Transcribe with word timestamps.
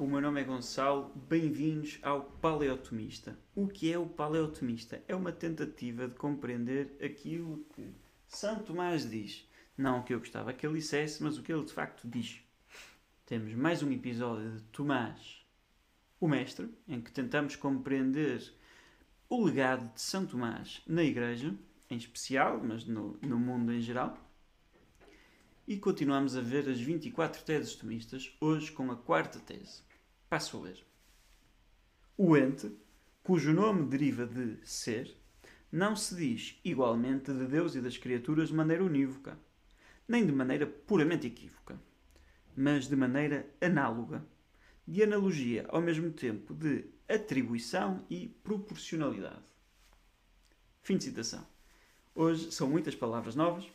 o 0.00 0.06
meu 0.06 0.18
nome 0.18 0.40
é 0.40 0.44
Gonçalo, 0.44 1.12
bem-vindos 1.28 1.98
ao 2.00 2.22
Paleotomista. 2.22 3.38
O 3.54 3.68
que 3.68 3.92
é 3.92 3.98
o 3.98 4.06
Paleotomista? 4.06 5.02
É 5.06 5.14
uma 5.14 5.30
tentativa 5.30 6.08
de 6.08 6.14
compreender 6.14 6.96
aquilo 7.04 7.66
que 7.74 7.92
São 8.26 8.60
Tomás 8.60 9.08
diz. 9.08 9.46
Não 9.76 10.00
o 10.00 10.02
que 10.02 10.14
eu 10.14 10.18
gostava 10.18 10.54
que 10.54 10.66
ele 10.66 10.78
dissesse, 10.78 11.22
mas 11.22 11.36
o 11.36 11.42
que 11.42 11.52
ele 11.52 11.66
de 11.66 11.72
facto 11.74 12.08
diz. 12.08 12.40
Temos 13.26 13.52
mais 13.52 13.82
um 13.82 13.92
episódio 13.92 14.52
de 14.52 14.62
Tomás, 14.72 15.44
o 16.18 16.26
Mestre, 16.26 16.70
em 16.88 16.98
que 17.02 17.12
tentamos 17.12 17.54
compreender 17.54 18.54
o 19.28 19.44
legado 19.44 19.92
de 19.92 20.00
São 20.00 20.24
Tomás 20.24 20.80
na 20.86 21.04
Igreja, 21.04 21.54
em 21.90 21.96
especial, 21.98 22.58
mas 22.64 22.86
no, 22.86 23.18
no 23.20 23.38
mundo 23.38 23.70
em 23.70 23.82
geral. 23.82 24.16
E 25.68 25.76
continuamos 25.76 26.38
a 26.38 26.40
ver 26.40 26.66
as 26.70 26.80
24 26.80 27.44
teses 27.44 27.74
tomistas, 27.74 28.34
hoje 28.40 28.72
com 28.72 28.90
a 28.90 28.96
quarta 28.96 29.38
tese. 29.38 29.89
Passo 30.30 30.58
a 30.58 30.60
ler. 30.60 30.86
O 32.16 32.36
ente, 32.36 32.70
cujo 33.20 33.52
nome 33.52 33.84
deriva 33.88 34.24
de 34.24 34.64
ser, 34.64 35.12
não 35.72 35.96
se 35.96 36.14
diz 36.14 36.60
igualmente 36.64 37.32
de 37.32 37.46
Deus 37.46 37.74
e 37.74 37.80
das 37.80 37.96
criaturas 37.96 38.50
de 38.50 38.54
maneira 38.54 38.84
unívoca, 38.84 39.36
nem 40.06 40.24
de 40.24 40.30
maneira 40.30 40.68
puramente 40.68 41.26
equívoca, 41.26 41.80
mas 42.56 42.86
de 42.86 42.94
maneira 42.94 43.44
análoga, 43.60 44.24
de 44.86 45.02
analogia 45.02 45.66
ao 45.68 45.80
mesmo 45.80 46.12
tempo 46.12 46.54
de 46.54 46.84
atribuição 47.08 48.06
e 48.08 48.28
proporcionalidade. 48.28 49.42
Fim 50.80 50.96
de 50.96 51.06
citação. 51.06 51.44
Hoje 52.14 52.52
são 52.52 52.70
muitas 52.70 52.94
palavras 52.94 53.34
novas, 53.34 53.68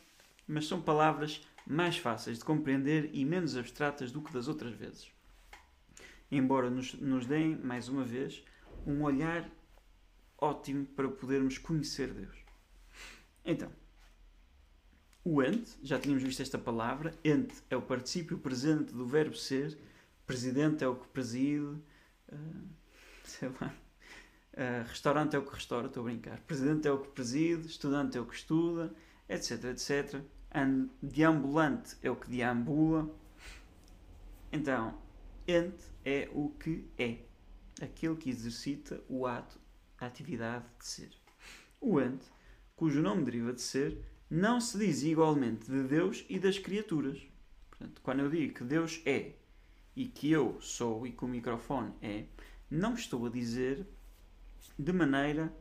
mas 0.48 0.66
são 0.66 0.80
palavras 0.80 1.46
mais 1.66 1.98
fáceis 1.98 2.38
de 2.38 2.46
compreender 2.46 3.10
e 3.12 3.26
menos 3.26 3.58
abstratas 3.58 4.10
do 4.10 4.22
que 4.22 4.32
das 4.32 4.48
outras 4.48 4.72
vezes. 4.72 5.14
Embora 6.30 6.70
nos, 6.70 6.94
nos 6.94 7.26
deem, 7.26 7.56
mais 7.56 7.88
uma 7.88 8.04
vez, 8.04 8.44
um 8.86 9.02
olhar 9.02 9.48
ótimo 10.38 10.86
para 10.86 11.08
podermos 11.08 11.58
conhecer 11.58 12.12
Deus. 12.12 12.36
Então, 13.44 13.70
o 15.24 15.42
ente, 15.42 15.78
já 15.82 15.98
tínhamos 15.98 16.22
visto 16.22 16.42
esta 16.42 16.58
palavra, 16.58 17.14
ente 17.24 17.54
é 17.70 17.76
o 17.76 17.82
particípio 17.82 18.38
presente 18.38 18.92
do 18.92 19.06
verbo 19.06 19.36
ser, 19.36 19.78
presidente 20.26 20.82
é 20.84 20.88
o 20.88 20.96
que 20.96 21.08
preside, 21.08 21.64
uh, 21.64 22.68
sei 23.24 23.48
lá, 23.60 23.74
uh, 24.52 24.88
restaurante 24.88 25.36
é 25.36 25.38
o 25.38 25.44
que 25.44 25.54
restaura, 25.54 25.86
estou 25.86 26.02
a 26.02 26.04
brincar, 26.04 26.40
presidente 26.40 26.86
é 26.88 26.92
o 26.92 26.98
que 26.98 27.08
preside, 27.08 27.66
estudante 27.66 28.18
é 28.18 28.20
o 28.20 28.26
que 28.26 28.34
estuda, 28.34 28.94
etc, 29.28 29.64
etc 29.64 30.26
deambulante 31.02 31.96
é 32.02 32.10
o 32.10 32.16
que 32.16 32.28
deambula. 32.30 33.10
Então, 34.50 34.98
ente 35.46 35.84
é 36.04 36.28
o 36.32 36.50
que 36.50 36.88
é, 36.98 37.18
aquele 37.80 38.16
que 38.16 38.30
exercita 38.30 39.02
o 39.08 39.26
ato, 39.26 39.58
a 39.98 40.06
atividade 40.06 40.64
de 40.78 40.86
ser. 40.86 41.10
O 41.80 42.00
ente, 42.00 42.26
cujo 42.74 43.00
nome 43.00 43.24
deriva 43.24 43.52
de 43.52 43.60
ser, 43.60 43.98
não 44.28 44.60
se 44.60 44.78
diz 44.78 45.02
igualmente 45.02 45.70
de 45.70 45.84
Deus 45.84 46.24
e 46.28 46.38
das 46.38 46.58
criaturas. 46.58 47.20
Portanto, 47.70 48.00
quando 48.02 48.20
eu 48.20 48.30
digo 48.30 48.54
que 48.54 48.64
Deus 48.64 49.00
é 49.06 49.32
e 49.94 50.06
que 50.06 50.30
eu 50.30 50.60
sou 50.60 51.06
e 51.06 51.12
que 51.12 51.24
o 51.24 51.28
microfone 51.28 51.92
é, 52.02 52.24
não 52.70 52.94
estou 52.94 53.26
a 53.26 53.30
dizer 53.30 53.86
de 54.78 54.92
maneira 54.92 55.52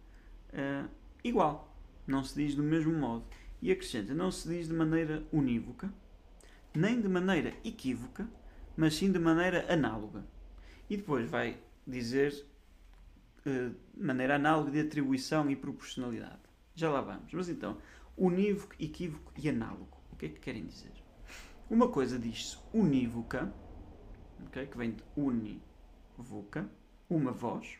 uh, 0.49 0.89
igual. 1.23 1.73
Não 2.05 2.23
se 2.23 2.35
diz 2.35 2.55
do 2.55 2.63
mesmo 2.63 2.93
modo. 2.93 3.25
E 3.61 3.71
acrescenta: 3.71 4.13
não 4.13 4.31
se 4.31 4.47
diz 4.47 4.67
de 4.67 4.73
maneira 4.73 5.25
unívoca, 5.31 5.91
nem 6.73 6.99
de 7.01 7.07
maneira 7.07 7.53
equívoca, 7.63 8.27
mas 8.75 8.95
sim 8.95 9.11
de 9.11 9.19
maneira 9.19 9.71
análoga. 9.71 10.25
E 10.89 10.97
depois 10.97 11.29
vai 11.29 11.57
dizer 11.85 12.45
uh, 13.45 13.75
maneira 13.95 14.35
análoga 14.35 14.71
de 14.71 14.79
atribuição 14.81 15.49
e 15.49 15.55
proporcionalidade. 15.55 16.39
Já 16.73 16.91
lá 16.91 17.01
vamos. 17.01 17.31
Mas 17.33 17.49
então, 17.49 17.77
unívoco, 18.17 18.75
equívoco 18.79 19.31
e 19.37 19.49
análogo. 19.49 19.97
O 20.11 20.15
que 20.15 20.27
é 20.27 20.29
que 20.29 20.39
querem 20.39 20.65
dizer? 20.65 20.91
Uma 21.69 21.89
coisa 21.89 22.19
diz-se 22.19 22.57
unívoca, 22.73 23.53
okay, 24.47 24.67
que 24.67 24.77
vem 24.77 24.91
de 24.91 25.03
univoca, 25.15 26.69
uma 27.09 27.31
voz, 27.31 27.77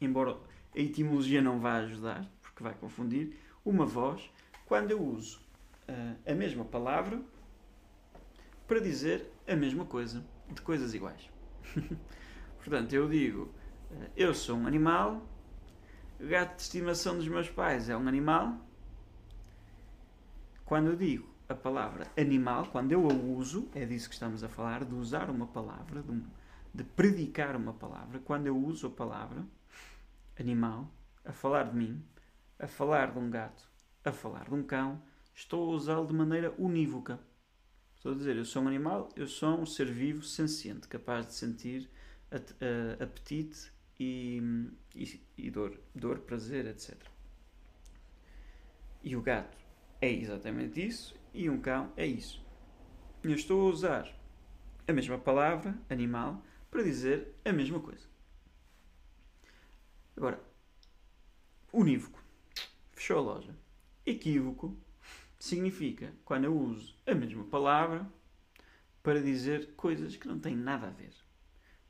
embora 0.00 0.36
a 0.74 0.78
etimologia 0.78 1.40
não 1.40 1.58
vá 1.60 1.76
ajudar, 1.76 2.30
porque 2.42 2.62
vai 2.62 2.74
confundir, 2.74 3.38
uma 3.64 3.86
voz 3.86 4.30
quando 4.66 4.90
eu 4.90 5.02
uso 5.02 5.40
uh, 5.88 6.30
a 6.30 6.34
mesma 6.34 6.64
palavra 6.64 7.22
para 8.66 8.80
dizer 8.80 9.30
a 9.46 9.54
mesma 9.54 9.84
coisa, 9.84 10.24
de 10.52 10.60
coisas 10.62 10.94
iguais. 10.94 11.30
Portanto, 12.58 12.92
eu 12.92 13.08
digo, 13.08 13.52
uh, 13.90 14.10
eu 14.16 14.34
sou 14.34 14.56
um 14.56 14.66
animal, 14.66 15.26
o 16.20 16.26
gato 16.26 16.56
de 16.56 16.62
estimação 16.62 17.16
dos 17.16 17.28
meus 17.28 17.48
pais 17.50 17.88
é 17.88 17.96
um 17.96 18.08
animal. 18.08 18.56
Quando 20.64 20.88
eu 20.88 20.96
digo 20.96 21.28
a 21.48 21.54
palavra 21.54 22.06
animal, 22.16 22.66
quando 22.72 22.92
eu 22.92 23.06
a 23.06 23.12
uso, 23.12 23.68
é 23.74 23.84
disso 23.84 24.08
que 24.08 24.14
estamos 24.14 24.42
a 24.42 24.48
falar, 24.48 24.84
de 24.84 24.94
usar 24.94 25.28
uma 25.28 25.46
palavra, 25.46 26.02
de, 26.02 26.10
um, 26.10 26.24
de 26.72 26.84
predicar 26.84 27.54
uma 27.56 27.74
palavra, 27.74 28.18
quando 28.20 28.46
eu 28.46 28.56
uso 28.56 28.86
a 28.86 28.90
palavra 28.90 29.44
animal, 30.38 30.90
a 31.24 31.32
falar 31.32 31.64
de 31.64 31.76
mim, 31.76 32.02
a 32.58 32.66
falar 32.66 33.12
de 33.12 33.18
um 33.18 33.30
gato, 33.30 33.68
a 34.04 34.12
falar 34.12 34.44
de 34.44 34.54
um 34.54 34.62
cão, 34.62 35.02
estou 35.34 35.70
a 35.70 35.74
usá-lo 35.74 36.06
de 36.06 36.14
maneira 36.14 36.54
unívoca. 36.58 37.20
Estou 38.04 38.12
a 38.12 38.18
dizer, 38.18 38.36
eu 38.36 38.44
sou 38.44 38.62
um 38.62 38.68
animal, 38.68 39.08
eu 39.16 39.26
sou 39.26 39.58
um 39.58 39.64
ser 39.64 39.90
vivo 39.90 40.22
senciente, 40.22 40.86
capaz 40.86 41.26
de 41.26 41.32
sentir 41.32 41.88
apetite 43.00 43.72
e, 43.98 44.42
e, 44.94 45.22
e 45.38 45.50
dor, 45.50 45.80
dor, 45.94 46.18
prazer, 46.18 46.66
etc. 46.66 46.94
E 49.02 49.16
o 49.16 49.22
gato 49.22 49.56
é 50.02 50.12
exatamente 50.12 50.86
isso, 50.86 51.18
e 51.32 51.48
um 51.48 51.58
cão 51.58 51.94
é 51.96 52.06
isso. 52.06 52.44
Eu 53.22 53.34
estou 53.34 53.66
a 53.66 53.70
usar 53.70 54.14
a 54.86 54.92
mesma 54.92 55.16
palavra, 55.16 55.74
animal, 55.88 56.44
para 56.70 56.82
dizer 56.82 57.34
a 57.42 57.54
mesma 57.54 57.80
coisa. 57.80 58.06
Agora, 60.14 60.38
unívoco. 61.72 62.22
Fechou 62.92 63.16
a 63.16 63.22
loja. 63.22 63.56
Equívoco 64.04 64.76
significa 65.44 66.12
quando 66.24 66.44
eu 66.44 66.56
uso 66.56 66.96
a 67.06 67.14
mesma 67.14 67.44
palavra 67.44 68.06
para 69.02 69.20
dizer 69.20 69.74
coisas 69.76 70.16
que 70.16 70.26
não 70.26 70.38
têm 70.38 70.56
nada 70.56 70.86
a 70.86 70.90
ver. 70.90 71.12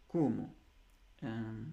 Como, 0.09 0.53
hum, 1.23 1.73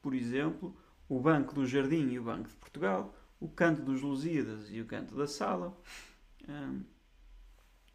por 0.00 0.12
exemplo, 0.14 0.76
o 1.08 1.20
Banco 1.20 1.54
do 1.54 1.64
Jardim 1.64 2.08
e 2.10 2.18
o 2.18 2.24
Banco 2.24 2.48
de 2.48 2.56
Portugal, 2.56 3.14
o 3.38 3.48
Canto 3.48 3.82
dos 3.82 4.02
Lusíadas 4.02 4.68
e 4.68 4.80
o 4.80 4.86
Canto 4.86 5.14
da 5.14 5.28
Sala, 5.28 5.76
hum, 6.48 6.82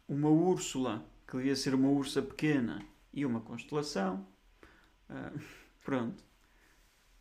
uma 0.08 0.30
Úrsula, 0.30 1.06
que 1.26 1.36
devia 1.36 1.54
ser 1.54 1.74
uma 1.74 1.90
ursa 1.90 2.22
pequena 2.22 2.82
e 3.12 3.26
uma 3.26 3.42
constelação. 3.42 4.26
Hum, 5.10 5.38
pronto. 5.84 6.24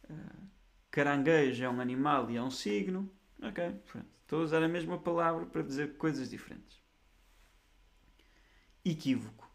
Hum, 0.10 0.48
caranguejo 0.90 1.66
é 1.66 1.70
um 1.70 1.82
animal 1.82 2.32
e 2.32 2.38
é 2.38 2.42
um 2.42 2.50
signo. 2.50 3.12
Ok, 3.42 3.72
pronto. 3.86 4.17
Estou 4.28 4.42
a 4.42 4.44
usar 4.44 4.62
a 4.62 4.68
mesma 4.68 4.98
palavra 4.98 5.46
para 5.46 5.62
dizer 5.62 5.96
coisas 5.96 6.30
diferentes. 6.30 6.84
Equívoco. 8.84 9.50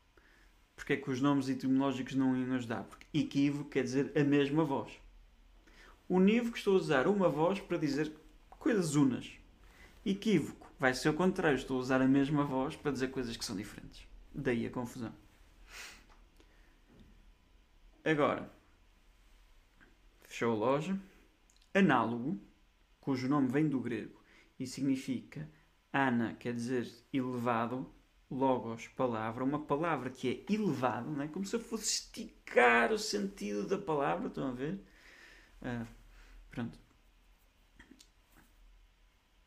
Porque 0.75 0.94
é 0.94 0.97
que 0.97 1.10
os 1.10 1.21
nomes 1.21 1.50
etimológicos 1.50 2.15
não 2.15 2.34
iam 2.34 2.55
ajudar? 2.55 2.84
Porque 2.84 3.06
equívoco 3.12 3.69
quer 3.69 3.84
dizer 3.84 4.10
a 4.16 4.25
mesma 4.25 4.65
voz. 4.65 4.91
Unívoco 6.09 6.57
estou 6.57 6.72
a 6.72 6.78
usar 6.78 7.07
uma 7.07 7.28
voz 7.28 7.60
para 7.60 7.77
dizer 7.77 8.15
coisas 8.48 8.95
unas. 8.95 9.30
Equívoco 10.07 10.66
vai 10.80 10.95
ser 10.95 11.10
o 11.10 11.15
contrário. 11.15 11.59
Estou 11.59 11.77
a 11.77 11.80
usar 11.80 12.01
a 12.01 12.09
mesma 12.09 12.42
voz 12.42 12.74
para 12.74 12.92
dizer 12.92 13.10
coisas 13.10 13.36
que 13.36 13.45
são 13.45 13.54
diferentes. 13.54 14.09
Daí 14.34 14.65
a 14.65 14.71
confusão. 14.71 15.13
Agora, 18.03 18.51
fechou 20.22 20.53
a 20.53 20.57
loja. 20.57 20.98
Análogo 21.74 22.41
cujo 23.03 23.28
nome 23.28 23.48
vem 23.48 23.69
do 23.69 23.78
grego 23.78 24.22
e 24.62 24.66
significa 24.66 25.48
ana, 25.92 26.34
quer 26.34 26.54
dizer 26.54 26.91
elevado, 27.12 27.92
logos, 28.30 28.88
palavra, 28.88 29.44
uma 29.44 29.60
palavra 29.64 30.10
que 30.10 30.28
é 30.28 30.53
elevado, 30.53 31.10
não 31.10 31.22
é? 31.22 31.28
como 31.28 31.44
se 31.44 31.54
eu 31.54 31.60
fosse 31.60 31.84
esticar 31.84 32.92
o 32.92 32.98
sentido 32.98 33.66
da 33.66 33.78
palavra, 33.78 34.28
estão 34.28 34.48
a 34.48 34.53
ver? 34.53 34.80
Uh, 35.60 35.86
pronto. 36.50 36.78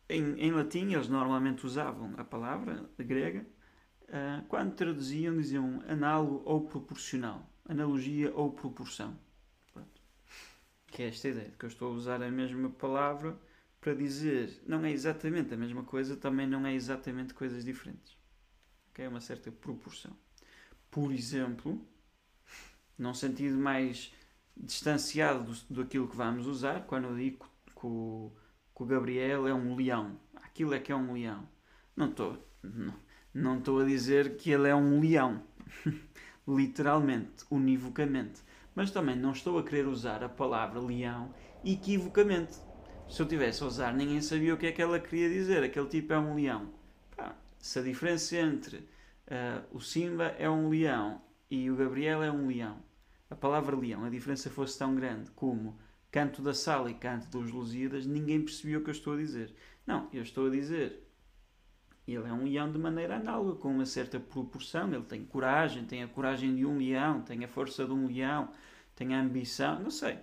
Em, 0.08 0.40
em, 0.40 0.52
latim, 0.52 0.94
eles 0.94 1.08
normalmente 1.08 1.66
usavam 1.66 2.14
a 2.18 2.24
palavra 2.24 2.88
grega, 3.00 3.46
uh, 4.04 4.46
quando 4.48 4.76
traduziam, 4.76 5.36
diziam 5.36 5.82
análogo 5.88 6.44
ou 6.46 6.68
proporcional, 6.68 7.50
analogia 7.68 8.32
ou 8.36 8.52
proporção 8.52 9.18
que 10.96 11.04
é 11.04 11.08
esta 11.10 11.28
ideia 11.28 11.50
de 11.50 11.58
que 11.58 11.66
eu 11.66 11.70
estou 11.70 11.92
a 11.92 11.94
usar 11.94 12.24
a 12.24 12.32
mesma 12.32 12.70
palavra 12.70 13.38
para 13.86 13.94
dizer 13.94 14.64
não 14.66 14.84
é 14.84 14.92
exatamente 14.92 15.54
a 15.54 15.58
mesma 15.58 15.84
coisa, 15.84 16.18
também 16.18 16.48
não 16.48 16.66
é 16.66 16.74
exatamente 16.74 17.36
coisas 17.36 17.64
diferentes. 17.64 18.18
Okay? 18.90 19.06
É 19.06 19.08
uma 19.08 19.22
certa 19.22 19.52
proporção. 19.52 20.12
Por 20.90 21.12
exemplo, 21.12 21.88
num 22.98 23.14
sentido 23.14 23.60
mais 23.60 24.12
distanciado 24.58 25.44
do, 25.44 25.82
daquilo 25.82 26.08
que 26.08 26.16
vamos 26.16 26.48
usar, 26.48 26.88
quando 26.88 27.10
eu 27.10 27.16
digo 27.16 27.46
que 27.80 27.86
o, 27.86 28.32
Gabriel 28.88 29.48
é 29.48 29.54
um 29.54 29.76
leão. 29.76 30.20
Aquilo 30.38 30.74
é 30.74 30.80
que 30.80 30.92
é 30.92 30.96
um 30.96 31.14
leão. 31.14 31.48
Não 31.96 32.10
estou 32.10 32.44
não, 33.32 33.60
não 33.62 33.80
a 33.80 33.86
dizer 33.86 34.36
que 34.36 34.50
ele 34.50 34.68
é 34.68 34.74
um 34.74 35.00
leão, 35.00 35.44
literalmente, 36.48 37.46
univocamente. 37.52 38.42
Mas 38.74 38.90
também 38.90 39.16
não 39.16 39.32
estou 39.32 39.60
a 39.60 39.64
querer 39.64 39.86
usar 39.86 40.24
a 40.24 40.30
palavra 40.30 40.80
leão 40.80 41.32
equivocamente. 41.64 42.65
Se 43.10 43.22
eu 43.22 43.28
tivesse 43.28 43.64
a 43.64 43.68
usar, 43.68 43.94
ninguém 43.94 44.22
sabia 44.22 44.54
o 44.54 44.58
que 44.58 44.68
é 44.68 44.72
que 44.72 44.82
ela 44.82 45.00
queria 45.00 45.30
dizer. 45.30 45.64
Aquele 45.64 45.88
tipo 45.88 46.14
é 46.14 46.20
um 46.20 46.36
leão. 46.36 46.70
Pá, 47.16 47.36
se 47.60 47.80
a 47.80 47.82
diferença 47.82 48.36
entre 48.38 48.78
uh, 48.78 49.64
o 49.72 49.80
Simba 49.80 50.36
é 50.38 50.50
um 50.50 50.70
leão 50.70 51.22
e 51.50 51.70
o 51.70 51.76
Gabriel 51.76 52.24
é 52.24 52.32
um 52.32 52.48
leão, 52.48 52.78
a 53.30 53.36
palavra 53.36 53.76
leão, 53.76 54.04
a 54.04 54.10
diferença 54.10 54.50
fosse 54.50 54.78
tão 54.78 54.96
grande 54.96 55.32
como 55.32 55.78
canto 56.12 56.42
da 56.42 56.54
sala 56.54 56.90
e 56.90 56.94
canto 56.94 57.28
dos 57.30 57.52
Lusíadas, 57.52 58.06
ninguém 58.06 58.42
percebia 58.42 58.80
o 58.80 58.82
que 58.82 58.90
eu 58.90 58.94
estou 58.94 59.14
a 59.14 59.18
dizer. 59.18 59.54
Não, 59.86 60.10
eu 60.12 60.24
estou 60.24 60.48
a 60.48 60.50
dizer 60.50 61.06
ele 62.08 62.28
é 62.28 62.32
um 62.32 62.44
leão 62.44 62.72
de 62.72 62.78
maneira 62.78 63.16
análoga, 63.16 63.60
com 63.60 63.70
uma 63.70 63.86
certa 63.86 64.20
proporção. 64.20 64.94
Ele 64.94 65.04
tem 65.04 65.26
coragem, 65.26 65.86
tem 65.86 66.04
a 66.04 66.08
coragem 66.08 66.56
de 66.56 66.66
um 66.66 66.78
leão, 66.78 67.22
tem 67.22 67.44
a 67.44 67.48
força 67.48 67.84
de 67.86 67.92
um 67.92 68.08
leão, 68.08 68.52
tem 68.96 69.16
a 69.16 69.20
ambição, 69.20 69.80
não 69.80 69.90
sei. 69.90 70.20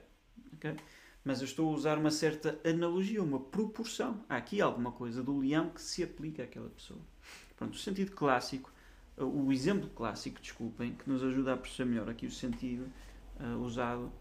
Okay? 0.55 0.77
Mas 1.25 1.41
eu 1.41 1.45
estou 1.45 1.71
a 1.71 1.75
usar 1.75 1.99
uma 1.99 2.11
certa 2.11 2.59
analogia, 2.69 3.23
uma 3.23 3.39
proporção. 3.39 4.25
Há 4.29 4.37
aqui 4.37 4.61
alguma 4.61 4.91
coisa 4.91 5.23
do 5.23 5.39
leão 5.39 5.71
que 5.71 5.81
se 5.81 6.03
aplica 6.03 6.43
àquela 6.43 6.69
pessoa. 6.69 7.01
Pronto, 7.57 7.75
o 7.75 7.79
sentido 7.79 8.13
clássico, 8.13 8.73
o 9.17 9.53
exemplo 9.53 9.89
clássico, 9.91 10.41
desculpem, 10.41 10.95
que 10.95 11.09
nos 11.09 11.23
ajuda 11.23 11.55
a 11.55 11.57
perceber 11.57 11.91
melhor 11.91 12.11
aqui 12.11 12.27
o 12.27 12.31
sentido 12.31 12.91
uh, 13.39 13.59
usado, 13.59 14.13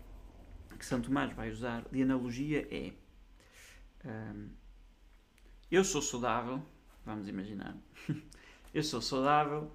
que 0.77 0.85
Santo 0.85 1.07
Tomás 1.07 1.33
vai 1.33 1.49
usar 1.49 1.83
de 1.91 2.03
analogia 2.03 2.67
é: 2.69 2.93
um, 4.05 4.49
Eu 5.71 5.83
sou 5.83 6.01
saudável 6.01 6.61
vamos 7.05 7.27
imaginar. 7.27 7.75
eu 8.73 8.83
sou 8.83 9.01
saudável, 9.01 9.71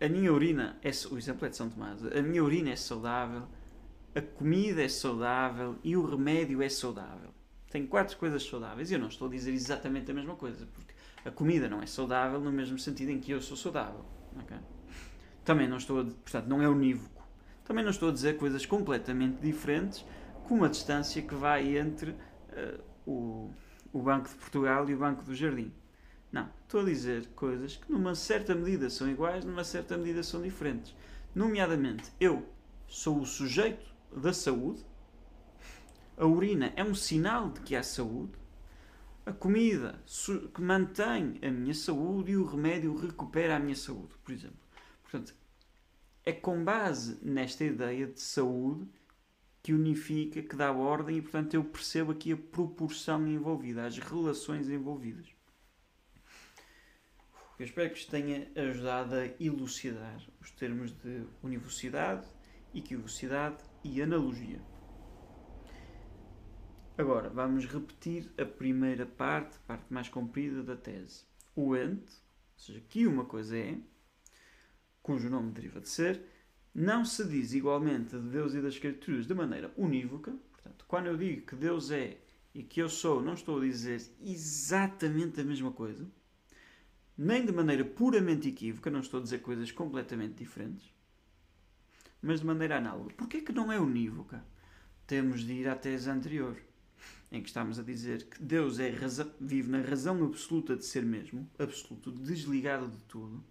a 0.00 0.08
minha 0.08 0.32
urina 0.32 0.78
é. 0.82 0.90
O 1.10 1.18
exemplo 1.18 1.46
é 1.46 1.50
de 1.50 1.56
São 1.56 1.70
Tomás. 1.70 2.04
A 2.04 2.22
minha 2.22 2.42
urina 2.42 2.70
é 2.70 2.76
saudável, 2.76 3.48
a 4.14 4.20
comida 4.20 4.82
é 4.82 4.88
saudável 4.88 5.76
e 5.84 5.96
o 5.96 6.04
remédio 6.04 6.62
é 6.62 6.68
saudável. 6.68 7.30
Tenho 7.70 7.86
quatro 7.86 8.16
coisas 8.16 8.42
saudáveis 8.42 8.90
e 8.90 8.94
eu 8.94 8.98
não 8.98 9.08
estou 9.08 9.28
a 9.28 9.30
dizer 9.30 9.52
exatamente 9.52 10.10
a 10.10 10.14
mesma 10.14 10.34
coisa, 10.34 10.66
porque 10.66 10.94
a 11.24 11.30
comida 11.30 11.68
não 11.68 11.82
é 11.82 11.86
saudável 11.86 12.40
no 12.40 12.50
mesmo 12.50 12.78
sentido 12.78 13.10
em 13.10 13.20
que 13.20 13.30
eu 13.30 13.42
sou 13.42 13.56
saudável. 13.56 14.04
Okay? 14.42 14.56
Também 15.44 15.68
não 15.68 15.76
estou 15.76 16.00
a, 16.00 16.04
portanto, 16.04 16.46
não 16.46 16.62
é 16.62 16.68
unívoco. 16.68 17.26
Também 17.64 17.84
não 17.84 17.90
estou 17.90 18.08
a 18.08 18.12
dizer 18.12 18.38
coisas 18.38 18.64
completamente 18.64 19.40
diferentes 19.40 20.04
com 20.44 20.54
uma 20.54 20.68
distância 20.68 21.20
que 21.20 21.34
vai 21.34 21.76
entre 21.76 22.12
uh, 22.12 22.82
o, 23.06 23.50
o 23.92 24.02
Banco 24.02 24.28
de 24.30 24.34
Portugal 24.36 24.88
e 24.88 24.94
o 24.94 24.98
Banco 24.98 25.22
do 25.22 25.34
Jardim. 25.34 25.70
Não, 26.32 26.48
estou 26.64 26.80
a 26.80 26.84
dizer 26.84 27.26
coisas 27.34 27.76
que 27.76 27.92
numa 27.92 28.14
certa 28.14 28.54
medida 28.54 28.88
são 28.88 29.08
iguais, 29.08 29.44
numa 29.44 29.64
certa 29.64 29.96
medida 29.98 30.22
são 30.22 30.40
diferentes. 30.40 30.94
Nomeadamente, 31.34 32.10
eu 32.18 32.46
sou 32.86 33.20
o 33.20 33.26
sujeito 33.26 33.97
da 34.12 34.32
saúde, 34.32 34.84
a 36.16 36.26
urina 36.26 36.72
é 36.74 36.82
um 36.82 36.94
sinal 36.94 37.50
de 37.50 37.60
que 37.60 37.76
há 37.76 37.82
saúde, 37.82 38.32
a 39.24 39.32
comida 39.32 40.02
que 40.54 40.60
mantém 40.60 41.38
a 41.42 41.50
minha 41.50 41.74
saúde 41.74 42.32
e 42.32 42.36
o 42.36 42.44
remédio 42.44 42.96
recupera 42.96 43.56
a 43.56 43.58
minha 43.58 43.76
saúde, 43.76 44.14
por 44.24 44.32
exemplo. 44.32 44.58
Portanto, 45.02 45.34
é 46.24 46.32
com 46.32 46.64
base 46.64 47.18
nesta 47.22 47.64
ideia 47.64 48.06
de 48.06 48.20
saúde 48.20 48.88
que 49.62 49.72
unifica, 49.72 50.42
que 50.42 50.56
dá 50.56 50.72
ordem 50.72 51.18
e, 51.18 51.22
portanto, 51.22 51.54
eu 51.54 51.62
percebo 51.62 52.12
aqui 52.12 52.32
a 52.32 52.36
proporção 52.36 53.26
envolvida, 53.28 53.86
as 53.86 53.98
relações 53.98 54.68
envolvidas. 54.68 55.26
Eu 57.58 57.64
espero 57.64 57.90
que 57.90 57.98
isto 57.98 58.10
tenha 58.10 58.50
ajudado 58.56 59.14
a 59.14 59.26
elucidar 59.38 60.22
os 60.40 60.50
termos 60.52 60.92
de 60.92 61.24
univocidade, 61.42 62.26
equivocidade 62.74 63.62
e 63.88 64.02
analogia. 64.02 64.60
Agora, 66.96 67.30
vamos 67.30 67.64
repetir 67.64 68.30
a 68.36 68.44
primeira 68.44 69.06
parte, 69.06 69.56
a 69.56 69.66
parte 69.66 69.92
mais 69.92 70.08
comprida 70.08 70.62
da 70.62 70.76
tese. 70.76 71.24
O 71.54 71.76
ente, 71.76 72.12
ou 72.12 72.58
seja, 72.58 72.80
que 72.88 73.06
uma 73.06 73.24
coisa 73.24 73.56
é, 73.56 73.78
cujo 75.02 75.30
nome 75.30 75.52
deriva 75.52 75.80
de 75.80 75.88
ser, 75.88 76.20
não 76.74 77.04
se 77.04 77.26
diz 77.26 77.54
igualmente 77.54 78.18
de 78.18 78.28
Deus 78.28 78.54
e 78.54 78.60
das 78.60 78.74
Escrituras 78.74 79.26
de 79.26 79.34
maneira 79.34 79.72
unívoca. 79.76 80.36
Portanto, 80.52 80.84
quando 80.86 81.06
eu 81.06 81.16
digo 81.16 81.46
que 81.46 81.56
Deus 81.56 81.90
é 81.90 82.18
e 82.54 82.62
que 82.62 82.80
eu 82.80 82.88
sou, 82.88 83.22
não 83.22 83.34
estou 83.34 83.58
a 83.58 83.64
dizer 83.64 84.02
exatamente 84.20 85.40
a 85.40 85.44
mesma 85.44 85.72
coisa 85.72 86.06
nem 87.18 87.44
de 87.44 87.50
maneira 87.50 87.84
puramente 87.84 88.48
equívoca, 88.48 88.88
não 88.92 89.00
estou 89.00 89.18
a 89.18 89.22
dizer 89.24 89.40
coisas 89.40 89.72
completamente 89.72 90.34
diferentes, 90.34 90.88
mas 92.22 92.40
de 92.40 92.46
maneira 92.46 92.78
análoga. 92.78 93.14
Porquê 93.14 93.40
que 93.40 93.52
não 93.52 93.72
é 93.72 93.78
unívoca? 93.78 94.44
Temos 95.06 95.42
de 95.42 95.52
ir 95.52 95.68
à 95.68 95.74
tese 95.74 96.10
anterior, 96.10 96.56
em 97.30 97.40
que 97.40 97.48
estamos 97.48 97.78
a 97.78 97.82
dizer 97.82 98.28
que 98.28 98.42
Deus 98.42 98.78
é 98.78 98.92
vive 99.40 99.70
na 99.70 99.80
razão 99.80 100.24
absoluta 100.24 100.76
de 100.76 100.84
ser 100.84 101.04
mesmo, 101.04 101.48
absoluto, 101.58 102.10
desligado 102.10 102.88
de 102.88 103.02
tudo, 103.04 103.42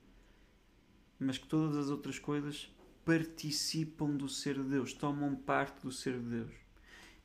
mas 1.19 1.37
que 1.37 1.47
todas 1.47 1.75
as 1.77 1.89
outras 1.89 2.19
coisas 2.19 2.71
participam 3.03 4.15
do 4.15 4.27
ser 4.27 4.55
de 4.55 4.69
Deus, 4.69 4.93
tomam 4.93 5.35
parte 5.35 5.81
do 5.81 5.91
ser 5.91 6.19
de 6.19 6.29
Deus. 6.29 6.51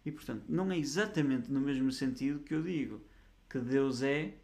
E 0.04 0.12
portanto, 0.12 0.44
não 0.48 0.70
é 0.70 0.78
exatamente 0.78 1.50
no 1.50 1.60
mesmo 1.60 1.90
sentido 1.90 2.40
que 2.40 2.54
eu 2.54 2.62
digo 2.62 3.00
que 3.48 3.58
Deus 3.58 4.02
é 4.02 4.34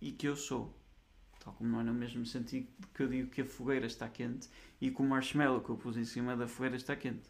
e 0.00 0.12
que 0.12 0.26
eu 0.26 0.36
sou. 0.36 0.77
Tal 1.48 1.54
como 1.54 1.70
não 1.70 1.80
é 1.80 1.84
no 1.84 1.94
mesmo 1.94 2.26
sentido 2.26 2.68
que 2.92 3.02
eu 3.02 3.08
digo 3.08 3.30
que 3.30 3.40
a 3.40 3.44
fogueira 3.46 3.86
está 3.86 4.06
quente 4.06 4.50
e 4.78 4.90
que 4.90 5.00
o 5.00 5.04
marshmallow 5.04 5.62
que 5.62 5.70
eu 5.70 5.78
pus 5.78 5.96
em 5.96 6.04
cima 6.04 6.36
da 6.36 6.46
fogueira 6.46 6.76
está 6.76 6.94
quente. 6.94 7.26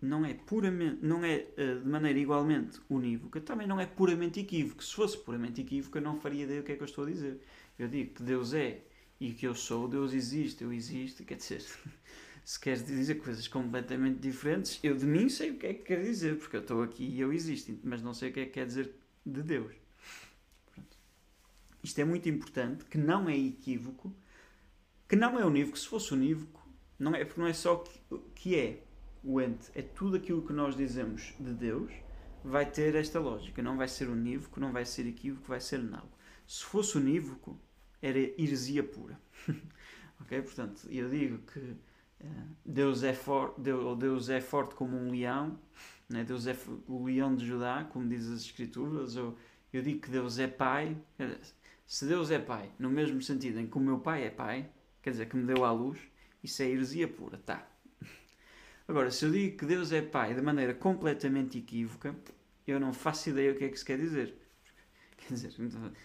Não 0.00 0.24
é 0.24 0.32
puramente, 0.32 1.04
não 1.04 1.22
é 1.22 1.46
uh, 1.58 1.82
de 1.82 1.86
maneira 1.86 2.18
igualmente 2.18 2.80
unívoca, 2.88 3.38
também 3.38 3.66
não 3.66 3.78
é 3.78 3.84
puramente 3.84 4.40
equívoco. 4.40 4.82
Se 4.82 4.94
fosse 4.94 5.18
puramente 5.18 5.60
equívoco, 5.60 5.98
eu 5.98 6.02
não 6.02 6.18
faria 6.18 6.44
ideia 6.44 6.60
o 6.62 6.64
que 6.64 6.72
é 6.72 6.76
que 6.76 6.82
eu 6.82 6.86
estou 6.86 7.04
a 7.04 7.10
dizer. 7.10 7.38
Eu 7.78 7.88
digo 7.88 8.14
que 8.14 8.22
Deus 8.22 8.54
é 8.54 8.80
e 9.20 9.32
que 9.34 9.46
eu 9.46 9.54
sou, 9.54 9.86
Deus 9.86 10.14
existe, 10.14 10.64
eu 10.64 10.72
existo, 10.72 11.22
quer 11.22 11.36
dizer, 11.36 11.62
se 12.44 12.58
queres 12.58 12.82
dizer 12.82 13.16
coisas 13.16 13.46
completamente 13.46 14.20
diferentes, 14.20 14.80
eu 14.82 14.96
de 14.96 15.04
mim 15.04 15.28
sei 15.28 15.50
o 15.50 15.58
que 15.58 15.66
é 15.66 15.74
que 15.74 15.82
quer 15.82 16.02
dizer, 16.02 16.38
porque 16.38 16.56
eu 16.56 16.60
estou 16.62 16.82
aqui 16.82 17.04
e 17.04 17.20
eu 17.20 17.30
existo, 17.30 17.78
mas 17.84 18.02
não 18.02 18.14
sei 18.14 18.30
o 18.30 18.32
que 18.32 18.40
é 18.40 18.46
que 18.46 18.52
quer 18.52 18.66
dizer 18.66 18.94
de 19.24 19.42
Deus. 19.42 19.85
Isto 21.86 22.00
é 22.00 22.04
muito 22.04 22.28
importante, 22.28 22.84
que 22.84 22.98
não 22.98 23.28
é 23.28 23.36
equívoco, 23.36 24.12
que 25.08 25.14
não 25.14 25.38
é 25.38 25.46
unívoco. 25.46 25.78
Se 25.78 25.86
fosse 25.86 26.12
unívoco, 26.12 26.68
não 26.98 27.14
é, 27.14 27.24
porque 27.24 27.40
não 27.40 27.46
é 27.46 27.52
só 27.52 27.76
que, 27.76 28.00
que 28.34 28.56
é 28.56 28.82
o 29.22 29.40
ente, 29.40 29.70
é 29.72 29.82
tudo 29.82 30.16
aquilo 30.16 30.42
que 30.42 30.52
nós 30.52 30.76
dizemos 30.76 31.32
de 31.38 31.54
Deus 31.54 31.92
vai 32.42 32.68
ter 32.68 32.96
esta 32.96 33.20
lógica. 33.20 33.62
Não 33.62 33.76
vai 33.76 33.86
ser 33.86 34.08
unívoco, 34.08 34.58
não 34.58 34.72
vai 34.72 34.84
ser 34.84 35.06
equívoco, 35.06 35.46
vai 35.46 35.60
ser 35.60 35.76
análogo. 35.76 36.10
Se 36.44 36.64
fosse 36.64 36.98
unívoco, 36.98 37.56
era 38.02 38.18
heresia 38.18 38.82
pura. 38.82 39.20
ok? 40.20 40.42
Portanto, 40.42 40.88
eu 40.90 41.08
digo 41.08 41.38
que 41.52 41.60
uh, 41.60 42.56
Deus, 42.64 43.04
é 43.04 43.14
for, 43.14 43.54
Deus, 43.56 43.96
Deus 43.96 44.28
é 44.28 44.40
forte 44.40 44.74
como 44.74 44.96
um 44.96 45.12
leão, 45.12 45.56
né? 46.08 46.24
Deus 46.24 46.48
é 46.48 46.56
o 46.88 47.04
leão 47.04 47.36
de 47.36 47.46
Judá, 47.46 47.88
como 47.92 48.08
diz 48.08 48.26
as 48.26 48.40
Escrituras, 48.40 49.14
ou 49.14 49.38
eu 49.72 49.82
digo 49.82 50.00
que 50.00 50.10
Deus 50.10 50.40
é 50.40 50.48
Pai. 50.48 50.96
Se 51.86 52.04
Deus 52.06 52.30
é 52.30 52.38
pai, 52.38 52.72
no 52.78 52.90
mesmo 52.90 53.22
sentido 53.22 53.60
em 53.60 53.66
que 53.66 53.76
o 53.76 53.80
meu 53.80 54.00
pai 54.00 54.24
é 54.24 54.30
pai, 54.30 54.68
quer 55.00 55.10
dizer, 55.10 55.28
que 55.28 55.36
me 55.36 55.46
deu 55.46 55.64
à 55.64 55.70
luz, 55.70 55.98
isso 56.42 56.62
é 56.62 56.66
heresia 56.66 57.06
pura, 57.06 57.38
tá. 57.38 57.66
Agora, 58.88 59.10
se 59.10 59.24
eu 59.24 59.30
digo 59.30 59.56
que 59.56 59.66
Deus 59.66 59.92
é 59.92 60.02
pai 60.02 60.34
de 60.34 60.42
maneira 60.42 60.74
completamente 60.74 61.58
equívoca, 61.58 62.14
eu 62.66 62.80
não 62.80 62.92
faço 62.92 63.30
ideia 63.30 63.52
o 63.52 63.56
que 63.56 63.64
é 63.64 63.68
que 63.68 63.76
isso 63.76 63.84
quer 63.84 63.98
dizer. 63.98 64.34
Quer 65.16 65.34
dizer, 65.34 65.52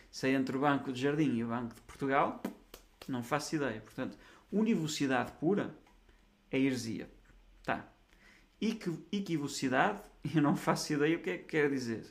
se 0.10 0.28
é 0.28 0.32
entre 0.32 0.56
o 0.56 0.62
Banco 0.62 0.94
de 0.94 1.02
Jardim 1.02 1.36
e 1.36 1.44
o 1.44 1.48
Banco 1.48 1.76
de 1.76 1.82
Portugal, 1.82 2.42
não 3.08 3.22
faço 3.22 3.56
ideia. 3.56 3.82
Portanto, 3.82 4.18
univocidade 4.52 5.32
pura 5.34 5.76
é 6.50 6.58
heresia. 6.58 7.10
Tá. 7.64 7.92
Equivocidade, 8.60 10.02
eu 10.34 10.42
não 10.42 10.56
faço 10.56 10.94
ideia 10.94 11.18
o 11.18 11.22
que 11.22 11.30
é 11.30 11.38
que 11.38 11.46
quer 11.46 11.70
dizer. 11.70 12.06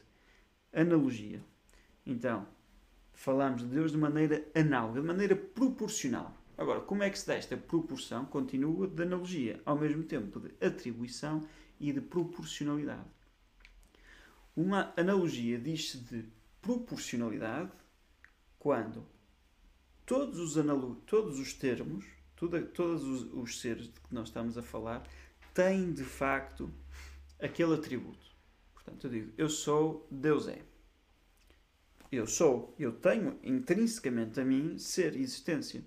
Analogia. 0.72 1.42
Então, 2.04 2.46
falamos 3.20 3.60
de 3.60 3.68
Deus 3.68 3.92
de 3.92 3.98
maneira 3.98 4.48
análoga, 4.54 4.98
de 4.98 5.06
maneira 5.06 5.36
proporcional. 5.36 6.34
Agora, 6.56 6.80
como 6.80 7.02
é 7.02 7.10
que 7.10 7.18
se 7.18 7.26
dá 7.26 7.34
esta 7.34 7.54
proporção? 7.54 8.24
Continua 8.24 8.86
de 8.86 9.02
analogia, 9.02 9.60
ao 9.66 9.78
mesmo 9.78 10.02
tempo 10.04 10.40
de 10.40 10.54
atribuição 10.64 11.46
e 11.78 11.92
de 11.92 12.00
proporcionalidade. 12.00 13.04
Uma 14.56 14.94
analogia 14.96 15.58
diz-se 15.58 15.98
de 15.98 16.24
proporcionalidade 16.62 17.70
quando 18.58 19.06
todos 20.06 20.38
os, 20.38 20.54
todos 21.04 21.38
os 21.38 21.52
termos, 21.52 22.06
Tudo, 22.34 22.66
todos 22.68 23.04
os, 23.04 23.34
os 23.34 23.60
seres 23.60 23.84
de 23.92 24.00
que 24.00 24.14
nós 24.14 24.28
estamos 24.28 24.56
a 24.56 24.62
falar 24.62 25.06
têm 25.52 25.92
de 25.92 26.04
facto 26.04 26.70
aquele 27.38 27.74
atributo. 27.74 28.26
Portanto, 28.72 29.06
eu 29.06 29.10
digo, 29.10 29.32
eu 29.36 29.50
sou, 29.50 30.08
Deus 30.10 30.48
é. 30.48 30.62
Eu 32.10 32.26
sou, 32.26 32.74
eu 32.76 32.92
tenho 32.92 33.38
intrinsecamente 33.42 34.40
a 34.40 34.44
mim 34.44 34.76
ser 34.78 35.14
existência. 35.14 35.84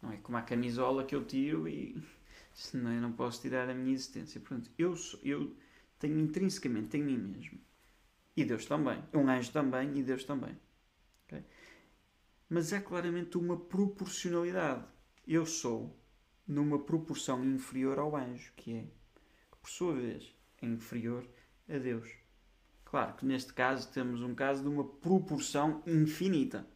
Não 0.00 0.12
é 0.12 0.16
como 0.18 0.38
a 0.38 0.42
camisola 0.42 1.04
que 1.04 1.14
eu 1.14 1.24
tiro 1.24 1.68
e 1.68 2.00
senão 2.54 2.92
eu 2.92 3.00
não 3.00 3.12
posso 3.12 3.40
tirar 3.40 3.68
a 3.68 3.74
minha 3.74 3.92
existência. 3.92 4.40
Portanto, 4.40 4.70
eu, 4.78 4.94
sou, 4.94 5.18
eu 5.24 5.56
tenho 5.98 6.20
intrinsecamente 6.20 6.96
em 6.96 7.02
mim 7.02 7.18
mesmo. 7.18 7.58
E 8.36 8.44
Deus 8.44 8.64
também. 8.64 9.02
Um 9.12 9.28
anjo 9.28 9.50
também 9.50 9.98
e 9.98 10.02
Deus 10.04 10.22
também. 10.24 10.56
Okay? 11.24 11.44
Mas 12.48 12.72
há 12.72 12.80
claramente 12.80 13.36
uma 13.36 13.58
proporcionalidade. 13.58 14.84
Eu 15.26 15.44
sou 15.44 15.98
numa 16.46 16.78
proporção 16.78 17.44
inferior 17.44 17.98
ao 17.98 18.16
anjo, 18.16 18.52
que 18.56 18.74
é, 18.74 18.86
por 19.60 19.68
sua 19.68 19.94
vez, 19.94 20.34
é 20.60 20.66
inferior 20.66 21.28
a 21.68 21.78
Deus. 21.78 22.21
Claro 22.92 23.14
que 23.14 23.24
neste 23.24 23.54
caso 23.54 23.88
temos 23.88 24.20
um 24.20 24.34
caso 24.34 24.60
de 24.60 24.68
uma 24.68 24.84
proporção 24.84 25.82
infinita. 25.86 26.66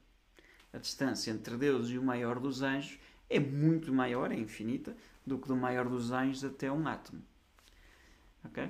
A 0.73 0.79
distância 0.79 1.31
entre 1.31 1.59
Deus 1.59 1.91
e 1.91 1.99
o 1.99 2.03
maior 2.03 2.41
dos 2.41 2.63
anjos 2.63 2.99
é 3.29 3.39
muito 3.39 3.93
maior, 3.93 4.33
é 4.33 4.35
infinita, 4.35 4.97
do 5.27 5.39
que 5.39 5.47
do 5.47 5.55
maior 5.55 5.87
dos 5.87 6.13
anjos 6.13 6.43
até 6.43 6.73
um 6.73 6.89
átomo. 6.89 7.23
Ok? 8.43 8.67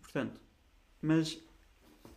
Portanto, 0.00 0.40
mas 1.02 1.38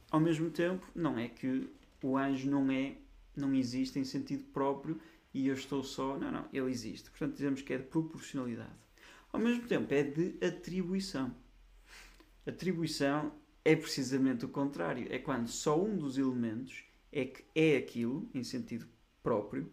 ao 0.10 0.22
mesmo 0.22 0.50
tempo, 0.50 0.89
não 0.96 1.19
é 1.19 1.27
que 1.27 1.69
o 2.01 2.17
anjo 2.17 2.50
não 2.50 2.72
é, 2.72 2.96
não 3.36 3.53
existe 3.53 4.00
em 4.00 4.05
sentido 4.05 4.46
próprio 4.53 5.01
e 5.34 5.50
eu 5.50 5.53
estou 5.53 5.84
só. 5.84 6.17
Não, 6.17 6.31
não, 6.31 6.48
ele 6.53 6.72
existe. 6.72 7.10
Portanto, 7.10 7.34
dizemos 7.34 7.62
que 7.62 7.74
é 7.74 7.77
de 7.77 7.84
proporcionalidade. 7.84 8.72
Ao 9.34 9.39
mesmo 9.39 9.67
tempo, 9.67 9.93
é 9.93 10.01
de 10.01 10.38
atribuição. 10.41 11.36
Atribuição 12.48 13.34
é 13.69 13.75
precisamente 13.75 14.45
o 14.45 14.49
contrário. 14.49 15.05
É 15.11 15.19
quando 15.19 15.47
só 15.47 15.79
um 15.79 15.95
dos 15.95 16.17
elementos 16.17 16.83
é 17.11 17.25
que 17.25 17.43
é 17.53 17.77
aquilo, 17.77 18.27
em 18.33 18.43
sentido 18.43 18.88
próprio, 19.21 19.71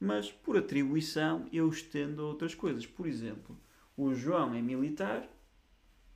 mas 0.00 0.32
por 0.32 0.56
atribuição 0.56 1.46
eu 1.52 1.68
estendo 1.68 2.22
a 2.22 2.26
outras 2.26 2.54
coisas. 2.54 2.86
Por 2.86 3.06
exemplo, 3.06 3.54
o 3.94 4.14
João 4.14 4.54
é 4.54 4.62
militar, 4.62 5.28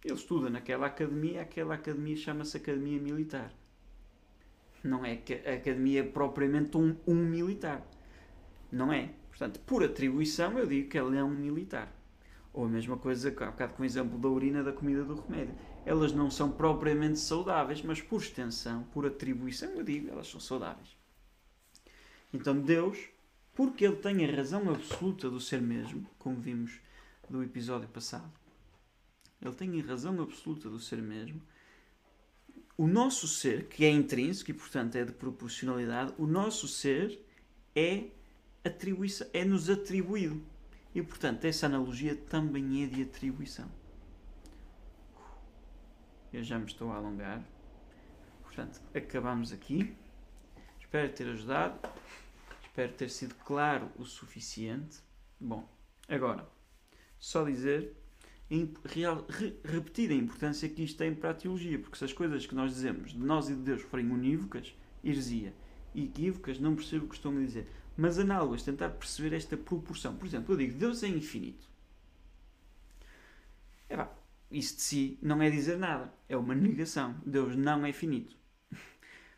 ele 0.02 0.14
estuda 0.14 0.48
naquela 0.48 0.86
academia, 0.86 1.42
aquela 1.42 1.74
academia 1.74 2.16
chama-se 2.16 2.56
Academia 2.56 2.98
Militar. 2.98 3.52
Não 4.82 5.04
é 5.04 5.12
a 5.46 5.52
academia 5.52 6.00
é 6.00 6.02
propriamente 6.02 6.78
um, 6.78 6.96
um 7.06 7.14
militar. 7.14 7.86
Não 8.70 8.90
é. 8.90 9.10
Portanto, 9.28 9.60
por 9.60 9.84
atribuição, 9.84 10.58
eu 10.58 10.66
digo 10.66 10.88
que 10.88 10.98
ele 10.98 11.18
é 11.18 11.22
um 11.22 11.30
militar. 11.30 11.94
Ou 12.54 12.64
a 12.64 12.68
mesma 12.68 12.96
coisa, 12.96 13.28
há 13.28 13.50
bocado 13.50 13.74
com 13.74 13.82
o 13.82 13.86
exemplo 13.86 14.18
da 14.18 14.28
urina 14.28 14.64
da 14.64 14.72
comida 14.72 15.04
do 15.04 15.14
remédio. 15.14 15.54
Elas 15.84 16.12
não 16.12 16.30
são 16.30 16.50
propriamente 16.50 17.18
saudáveis, 17.18 17.82
mas 17.82 18.00
por 18.00 18.20
extensão, 18.20 18.84
por 18.84 19.04
atribuição, 19.04 19.70
eu 19.70 19.82
digo, 19.82 20.10
elas 20.10 20.28
são 20.28 20.40
saudáveis. 20.40 20.96
Então 22.32 22.58
Deus, 22.58 22.98
porque 23.54 23.84
Ele 23.84 23.96
tem 23.96 24.24
a 24.24 24.34
razão 24.34 24.70
absoluta 24.70 25.28
do 25.28 25.40
ser 25.40 25.60
mesmo, 25.60 26.08
como 26.18 26.40
vimos 26.40 26.80
do 27.28 27.42
episódio 27.42 27.88
passado, 27.88 28.32
Ele 29.40 29.54
tem 29.54 29.80
a 29.80 29.84
razão 29.84 30.20
absoluta 30.20 30.70
do 30.70 30.78
ser 30.78 31.02
mesmo, 31.02 31.42
o 32.76 32.86
nosso 32.86 33.28
ser, 33.28 33.66
que 33.66 33.84
é 33.84 33.90
intrínseco 33.90 34.50
e 34.50 34.54
portanto 34.54 34.96
é 34.96 35.04
de 35.04 35.12
proporcionalidade, 35.12 36.14
o 36.16 36.26
nosso 36.26 36.66
ser 36.66 37.20
é 37.76 38.04
atribuição, 38.64 39.26
é-nos 39.32 39.68
atribuído. 39.68 40.42
E 40.94 41.02
portanto, 41.02 41.44
essa 41.44 41.66
analogia 41.66 42.14
também 42.14 42.84
é 42.84 42.86
de 42.86 43.02
atribuição. 43.02 43.70
Eu 46.32 46.42
já 46.42 46.58
me 46.58 46.66
estou 46.66 46.90
a 46.90 46.96
alongar. 46.96 47.42
Portanto, 48.42 48.80
acabamos 48.94 49.52
aqui. 49.52 49.94
Espero 50.80 51.12
ter 51.12 51.28
ajudado. 51.28 51.78
Espero 52.62 52.92
ter 52.92 53.10
sido 53.10 53.34
claro 53.36 53.90
o 53.96 54.04
suficiente. 54.04 54.98
Bom, 55.38 55.68
agora, 56.08 56.48
só 57.18 57.44
dizer, 57.44 57.94
real, 58.84 59.26
re, 59.28 59.58
repetir 59.64 60.10
a 60.10 60.14
importância 60.14 60.68
que 60.68 60.82
isto 60.82 60.96
tem 60.96 61.14
para 61.14 61.30
a 61.30 61.34
teologia, 61.34 61.78
porque 61.78 61.98
se 61.98 62.04
as 62.04 62.12
coisas 62.12 62.46
que 62.46 62.54
nós 62.54 62.72
dizemos 62.72 63.12
de 63.12 63.18
nós 63.18 63.50
e 63.50 63.54
de 63.54 63.60
Deus 63.60 63.82
forem 63.82 64.10
unívocas, 64.10 64.74
heresia, 65.04 65.52
e 65.94 66.04
equívocas, 66.04 66.58
não 66.58 66.74
percebo 66.74 67.04
o 67.04 67.08
que 67.08 67.16
estou 67.16 67.32
a 67.32 67.40
dizer 67.40 67.68
mas 67.96 68.18
análogas, 68.18 68.62
tentar 68.62 68.90
perceber 68.90 69.34
esta 69.36 69.56
proporção. 69.56 70.16
Por 70.16 70.26
exemplo, 70.26 70.52
eu 70.54 70.58
digo 70.58 70.78
Deus 70.78 71.02
é 71.02 71.08
infinito. 71.08 71.68
É 73.88 73.96
pá, 73.96 74.10
isso 74.52 74.76
de 74.76 74.82
si 74.82 75.18
não 75.22 75.42
é 75.42 75.50
dizer 75.50 75.78
nada, 75.78 76.12
é 76.28 76.36
uma 76.36 76.54
negação. 76.54 77.16
Deus 77.24 77.56
não 77.56 77.84
é 77.84 77.92
finito. 77.92 78.36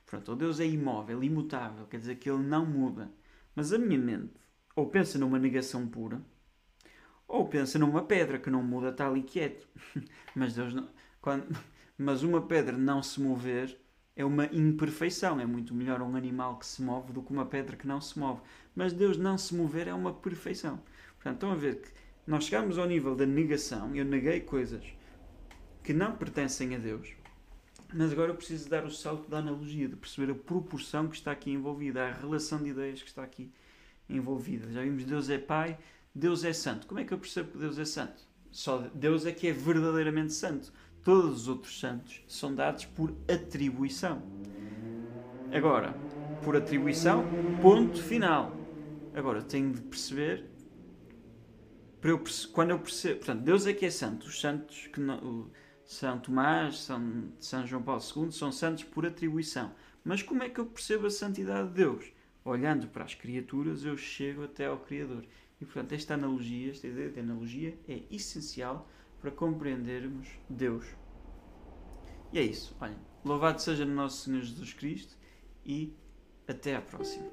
Pronto, 0.07 0.31
ou 0.31 0.37
Deus 0.37 0.61
é 0.61 0.67
imóvel, 0.67 1.23
imutável, 1.23 1.87
quer 1.87 1.99
dizer 1.99 2.17
que 2.17 2.31
ele 2.31 2.43
não 2.43 2.67
muda. 2.67 3.11
Mas 3.55 3.73
a 3.73 3.79
minha 3.79 3.99
mente 3.99 4.45
ou 4.77 4.87
pensa 4.87 5.19
numa 5.19 5.39
negação 5.39 5.87
pura, 5.87 6.21
ou 7.29 7.47
pensa 7.49 7.79
numa 7.79 8.03
pedra 8.03 8.39
que 8.39 8.51
não 8.51 8.63
muda, 8.63 8.91
está 8.91 9.07
ali 9.07 9.23
quieto. 9.23 9.67
Mas 10.35 10.55
Deus 10.55 10.75
não. 10.75 10.89
Quando, 11.21 11.47
mas 11.97 12.23
uma 12.23 12.43
pedra 12.43 12.77
não 12.77 13.03
se 13.03 13.21
mover 13.21 13.79
é 14.17 14.25
uma 14.25 14.47
imperfeição. 14.47 15.41
É 15.41 15.47
muito 15.47 15.73
melhor 15.75 16.03
um 16.03 16.17
animal 16.17 16.59
que 16.59 16.67
se 16.67 16.83
move 16.83 17.13
do 17.13 17.23
que 17.23 17.33
uma 17.33 17.47
pedra 17.47 17.77
que 17.77 17.87
não 17.87 18.01
se 18.01 18.19
move. 18.19 18.41
Mas 18.75 18.93
Deus 18.93 19.17
não 19.17 19.39
se 19.39 19.55
mover 19.55 19.89
é 19.89 19.95
uma 19.95 20.13
perfeição. 20.13 20.81
Portanto, 21.15 21.35
estão 21.35 21.53
a 21.53 21.55
ver 21.55 21.81
que 21.81 21.89
nós 22.27 22.45
chegamos 22.45 22.79
ao 22.79 22.87
nível 22.87 23.15
da 23.15 23.25
negação. 23.25 23.95
Eu 23.95 24.05
neguei 24.05 24.41
coisas 24.41 24.85
que 25.85 25.93
não 25.93 26.17
pertencem 26.17 26.75
a 26.75 26.79
Deus. 26.79 27.13
Mas 27.93 28.11
agora 28.11 28.33
eu 28.33 28.35
preciso 28.35 28.69
dar 28.69 28.85
o 28.85 28.91
salto 28.91 29.31
da 29.31 29.39
analogia, 29.39 29.87
de 29.87 29.95
perceber 29.95 30.33
a 30.33 30.35
proporção 30.35 31.07
que 31.07 31.15
está 31.15 31.31
aqui 31.31 31.53
envolvida, 31.53 32.09
a 32.09 32.13
relação 32.13 32.61
de 32.61 32.71
ideias 32.71 33.01
que 33.01 33.09
está 33.09 33.23
aqui 33.23 33.53
envolvida. 34.09 34.73
Já 34.73 34.83
vimos 34.83 35.05
Deus 35.05 35.31
é 35.31 35.39
Pai, 35.39 35.79
Deus 36.13 36.43
é 36.43 36.53
Santo. 36.53 36.89
Como 36.89 36.99
é 36.99 37.05
que 37.05 37.15
eu 37.15 37.19
percebo 37.19 37.53
que 37.53 37.59
Deus 37.59 37.79
é 37.79 37.85
Santo? 37.85 38.21
Só 38.51 38.79
Deus 38.93 39.27
é 39.27 39.33
que 39.33 39.47
é 39.47 39.53
verdadeiramente 39.53 40.33
santo 40.33 40.73
todos 41.05 41.43
os 41.43 41.49
outros 41.49 41.79
santos 41.79 42.23
são 42.27 42.55
dados 42.55 42.87
por 42.87 43.15
atribuição. 43.29 44.23
Agora, 45.53 45.95
por 46.43 46.57
atribuição, 46.57 47.25
ponto 47.61 48.03
final. 48.03 48.57
Agora, 49.15 49.43
tenho 49.43 49.73
de 49.73 49.83
perceber, 49.83 50.47
eu 52.03 52.21
quando 52.53 52.71
eu 52.71 52.79
percebo, 52.79 53.19
portanto, 53.19 53.43
Deus 53.43 53.67
é 53.67 53.73
que 53.73 53.87
é 53.87 53.91
santo. 53.91 54.27
Os 54.27 54.41
santos 54.41 54.89
que 54.89 54.99
não, 54.99 55.49
São 55.85 56.19
Tomás, 56.19 56.79
São, 56.79 57.33
São 57.39 57.67
João 57.67 57.83
Paulo 57.83 58.03
II 58.17 58.33
são 58.33 58.51
santos 58.51 58.85
por 58.85 59.07
atribuição. 59.07 59.73
Mas 60.05 60.23
como 60.23 60.43
é 60.43 60.49
que 60.49 60.59
eu 60.61 60.67
percebo 60.67 61.07
a 61.07 61.11
santidade 61.11 61.69
de 61.69 61.75
Deus? 61.75 62.13
Olhando 62.45 62.89
para 62.89 63.05
as 63.05 63.15
criaturas, 63.15 63.85
eu 63.85 63.97
chego 63.97 64.45
até 64.45 64.67
ao 64.67 64.79
Criador. 64.79 65.25
E, 65.61 65.65
portanto, 65.65 65.93
esta 65.93 66.15
analogia, 66.15 66.71
esta 66.71 66.87
ideia 66.87 67.11
de 67.11 67.21
analogia 67.21 67.79
é 67.89 68.03
essencial 68.11 68.89
para 69.21 69.31
compreendermos 69.31 70.29
Deus. 70.49 70.85
E 72.33 72.39
é 72.39 72.43
isso. 72.43 72.77
Olhem, 72.81 72.99
louvado 73.25 73.63
seja 73.63 73.85
o 73.85 73.89
nosso 73.89 74.25
Senhor 74.25 74.43
Jesus 74.43 74.73
Cristo 74.75 75.17
e 75.65 75.95
até 76.47 76.77
à 76.77 76.83
próxima. 76.83 77.31